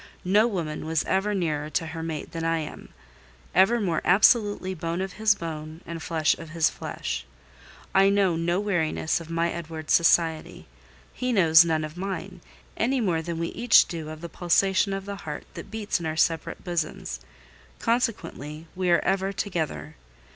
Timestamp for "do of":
13.87-14.21